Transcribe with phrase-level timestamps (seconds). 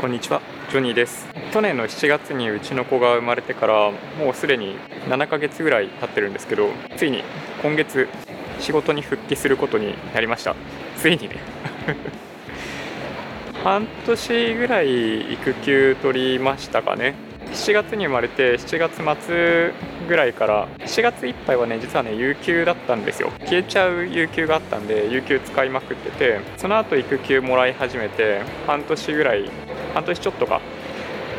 [0.00, 0.40] こんにちは。
[0.70, 1.26] ジョニーです。
[1.52, 4.76] 去年の7月にうちの子が生まれてからもうすでに
[5.10, 7.22] 7ヶ月ぐらい経ってるんですけどついに
[7.60, 8.08] 今月
[8.60, 10.56] 仕事に復帰することになりました。
[10.96, 11.36] ついにね。
[13.62, 17.14] 半年ぐらい育休取りましたかね。
[17.52, 19.72] 7月に生まれて7月末
[20.08, 23.30] ぐらいから7月いっぱいはね実はね有給だったんですよ。
[23.40, 29.50] 消えちゃう有給があったんで有給使いまくっててその後育休もらい始めて半年ぐらい
[29.94, 30.60] 半年ちょっとか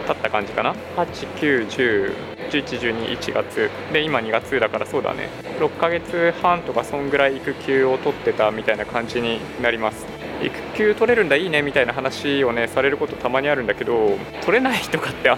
[0.07, 0.75] 経った感じかな。
[0.97, 3.69] 89101112 1月。
[3.93, 5.29] で今2月だからそうだね。
[5.59, 10.05] 6ヶ月半とかそんぐらい育休を取ってたみたいな感じになります。
[10.43, 15.31] 育休取れるんだいいねみたいな話をねされることたまにあるんだけど取れないとかって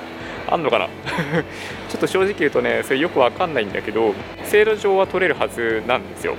[0.54, 0.88] あんのかな？
[1.90, 6.36] ちょっと正直言うとねそれよくわかんないんだけど制度上は取れるはずなんですよ、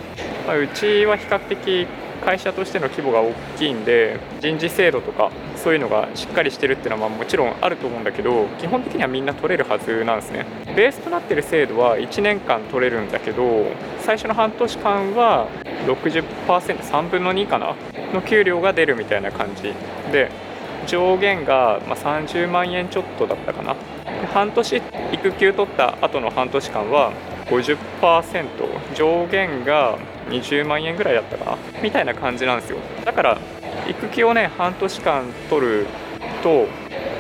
[0.47, 1.87] まあ、うちは比較的
[2.25, 10.47] 会社としての規模が大きいんで人事制度とかそういうのがしっかりしてるっていうのはまもちろんあると思うんだけど基本的にはみんな取れるはずなんですね。
[10.75, 13.67] ベースとなってる制度は1年間取れるんだけど
[14.01, 15.49] 最初の半年間は
[15.87, 17.75] 60%3 分の2かな？
[18.15, 19.75] の給料が出るみたいな感じ
[20.13, 20.31] で
[20.87, 23.77] 上限がま30万円ちょっとだったかな。
[24.33, 24.83] 半年
[25.13, 27.13] 育休取った後の半年間は
[27.47, 31.59] 50%上限が20万円ぐらいだったかな。
[31.83, 32.79] みたいな感じなんですよ。
[33.05, 33.39] だから
[33.89, 35.87] 育休をね半年間取る
[36.43, 36.67] と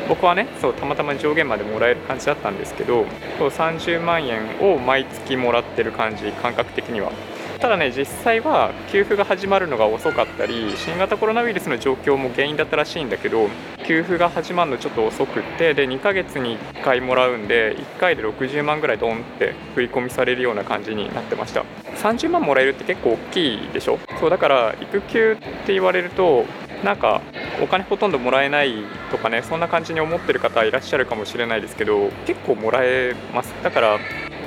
[0.09, 3.07] 僕はねそうたまたま上限までもらえる感じだったんですけど
[3.39, 7.11] そう30万円を毎月もらってる感じ感覚的には。
[7.61, 13.49] ただね実際は給付が始まるのが遅かったり新型コロナウイルスの状況も原因だったらしいんだけど
[13.87, 21.65] 給付が始まるのちょっと遅くってで2ヶ月に1回もらうんで1回で60万ぐらいドンって振り込みされるような感じになってました。
[21.97, 23.99] 30万もらえるって結構大きいでしょ？
[24.21, 26.45] そうだから育休って言われると
[26.85, 27.23] なんか
[27.63, 28.75] お金ほとんどもらえない
[29.11, 33.55] とかねそんな感じに思ってる方いらっしゃるかもしれないですけど結構もらえます。
[33.63, 33.99] だから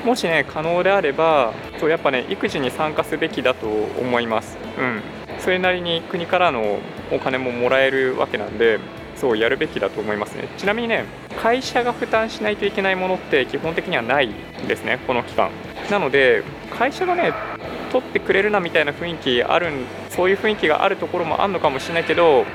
[0.08, 4.58] もしね可能であればそうやっぱね育児に参加すべきだと思います。
[4.80, 5.02] うん。
[5.40, 6.80] それなりに国からの
[7.12, 8.80] お金ももらえるわけなんで
[9.18, 10.48] そうやるべきだと思いますね。
[10.58, 11.04] ちなみにね
[11.42, 14.34] 会社が負担しないといけないものって基本的にはないん
[14.66, 15.50] ですねこの期間。
[15.92, 16.42] なので
[16.80, 17.34] 会社がね
[17.92, 19.74] 取ってくれるなみたいな雰囲気ある
[20.10, 22.46] そういう雰囲気があるところもあるのかもしれないけど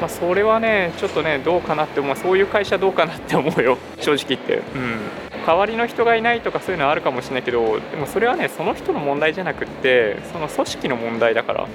[0.00, 2.16] まあ、それはねちょっとねどうかなって思う。
[2.16, 3.76] そういう会社どうかなって思うよ。
[4.00, 4.62] 正直言って。
[4.74, 5.29] うん。
[5.46, 11.68] 代わりの人がいないとかそういうのはあるかもしれないけどでもそれはねその人の問題じゃなくってその組織の問題だから。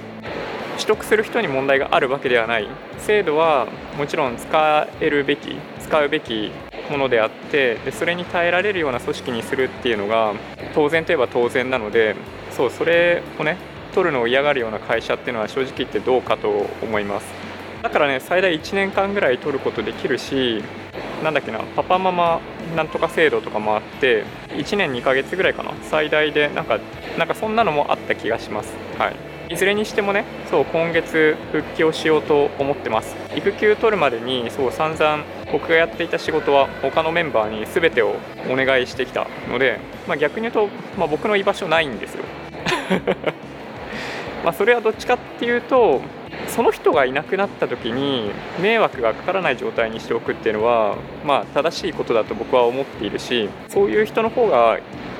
[0.76, 2.68] 取得する人に問題があるわけではない。
[2.98, 3.66] 制度は
[3.96, 6.50] もちろん使えるべき使うべき
[6.90, 10.34] ものであってでそれに耐えられるような組織にするっていうのが
[10.74, 12.14] 当然といえば当然なので
[12.50, 13.56] そうそれをね
[13.94, 16.48] 取るのを嫌がるような会社っていうのは正直言ってどうかと
[16.82, 17.26] 思います。
[17.82, 20.62] だからね最大1年間ぐらい取ることできるし
[21.22, 22.40] なんだっけなパパママ
[22.76, 26.78] なんとか制度とかもあって1年2ヶ月ぐらいかな最大でなんか
[27.18, 28.74] なんかそんなのもあった気がします。
[28.98, 29.16] はい。
[29.48, 33.16] いずれにしてもねそう今月復帰をしようと思ってます。
[33.36, 38.16] 育休取るまでにそう散々僕がやっていた仕事は他のメンバーに全てを
[38.50, 39.78] お願いしてきたので、
[40.08, 40.68] まあ、逆に言うと、
[40.98, 42.24] まあ、僕の居場所ないんですよ。
[44.44, 46.00] まそれはどっちかっていうと
[46.56, 48.30] その人がいなくなった時に
[48.62, 54.78] 迷惑がかからない状態にしておくっていうのはまあ正しいことだと僕は思っているしそういう人の方が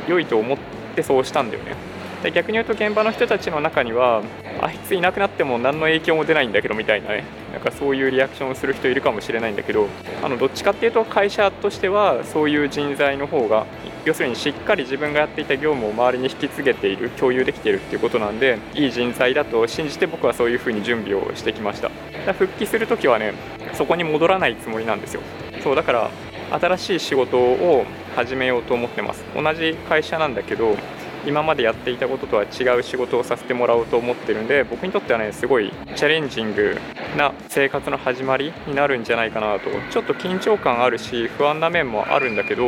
[0.09, 0.59] 良いと思っ
[0.95, 1.77] てそうしたんだよね。
[2.23, 4.23] で逆に言うと現場の人たちの中には
[4.61, 7.25] あいついなくなっても何の影響も出ないんだけどみたいなね。
[7.53, 9.89] なんかそういうリアクションをする人いるかもしれないんだけど
[10.23, 13.65] あのどっちかっていうと会社としてはそういう人材の方が
[14.05, 21.91] 要するにしっかり自分がやっていた業務を周りに引き継げている共有できているっていうことなんでいい人材だと信じて僕はそういうふうに準備をしてきました。
[22.27, 23.33] だ復帰する時はね
[23.73, 25.23] そこに戻らないつもりなんですよ。
[25.63, 26.11] そうだから
[26.51, 29.25] 新しい仕事を始めようと思ってます。
[29.35, 30.77] 同じ会社なんだけど
[31.25, 36.77] 今までやっていたこととは違う仕事をさせてもらおうと思ってるんで僕にとってはねすごいチャレンジング
[37.17, 39.71] な生活の始まりになるんじゃないかなと。
[39.91, 42.67] ちょっと緊張感あるし不安な面もあるんだけど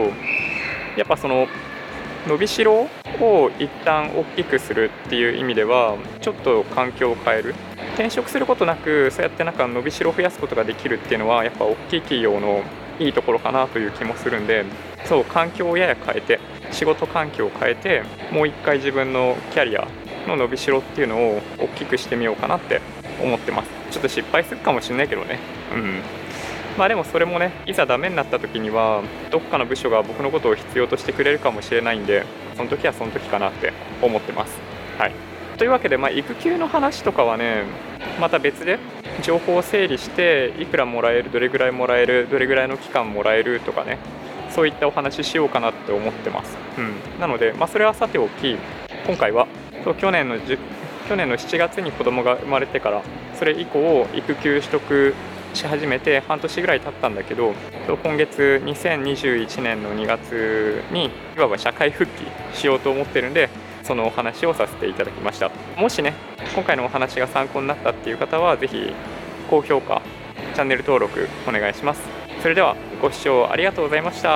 [0.96, 1.46] やっぱその
[2.26, 2.88] 伸びしろ
[3.20, 7.54] を一旦大きくするっていう意味ではちょっと環境を変える。
[7.94, 12.62] 転職することなくそうやってなんか伸びしろを増やすことができるっていうのはやっぱ大きい企業の
[13.00, 14.64] いいところかなという気もするんで
[15.06, 16.38] そう環境をやや変えて。
[16.72, 19.88] 仕事環境を変えてもう一回自分のキャリア
[20.26, 22.80] の伸びしろっていうのを大きくしてみようかなって
[23.22, 23.70] 思ってます。
[23.90, 25.38] ちょっと失敗するかもしれないけどね。
[25.74, 26.00] うん。
[26.76, 32.24] まあでもそれもねいざダメになった時にはどっかの部署が僕のことを必要としてくれるかもしれないんで
[32.56, 34.58] その時はその時かなって思ってます。
[34.98, 35.12] はい。
[35.58, 37.64] というわけで、まあ、育休の話とかはね
[38.20, 38.78] また別で
[39.22, 43.98] 情報を整理していくらもらえるどれぐらいもらえるどれぐらいの期間もらえるとかね
[44.50, 48.56] そういったお話ししようかなって思ってます、うん、なので、まあ、それはさておき
[49.06, 49.46] 今回は
[50.00, 50.38] 去年の
[51.08, 53.02] 去年の7月に子供が生まれてから
[53.34, 55.14] それ以降育休取得
[55.54, 57.54] し始めて半年ぐらい経ったんだけど
[58.04, 62.06] 今月2021年の2月にいわば社会復
[62.52, 63.48] 帰しようと思ってるんで
[63.82, 65.50] そのお話をさせていただきました。
[65.78, 66.12] もしね
[66.54, 68.92] 今回のお話が参考になったっていう方は是非
[69.48, 70.02] 高評価
[70.54, 72.02] チャンネル登録お願いします。
[72.42, 74.28] それではご視聴ありがとうございました。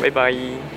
[0.00, 0.75] バイバイ。